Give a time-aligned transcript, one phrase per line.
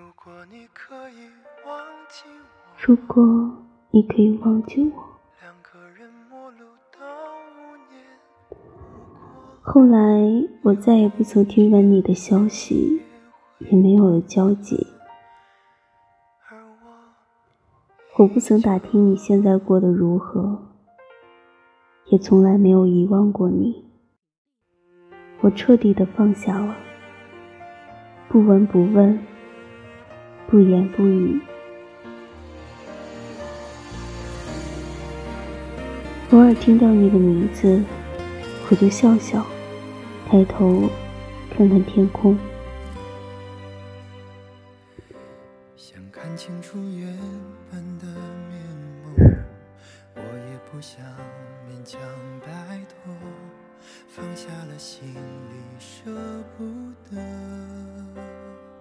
[0.00, 1.28] 如果你可以
[1.66, 1.76] 忘
[2.08, 2.24] 记
[2.56, 3.22] 我，如果
[3.90, 5.02] 你可以忘记我
[9.60, 9.98] 后来
[10.62, 13.02] 我再也不曾听闻你的消息，
[13.58, 14.86] 也没有了交集。
[18.16, 20.62] 我不曾打听你现在过得如何，
[22.06, 23.84] 也从来没有遗忘过你。
[25.42, 26.74] 我彻底的放下了，
[28.30, 29.18] 不闻不问，
[30.50, 31.40] 不言不语。
[36.30, 37.80] 偶尔听到你的名字，
[38.68, 39.46] 我就笑笑，
[40.28, 40.90] 抬头
[41.56, 42.36] 看看天空。
[45.76, 47.16] 想看清楚原
[47.70, 48.06] 本的
[48.48, 48.60] 面
[49.04, 49.36] 目，
[50.16, 51.00] 我也不想
[51.68, 52.00] 勉强
[52.44, 52.50] 摆
[52.88, 53.12] 脱，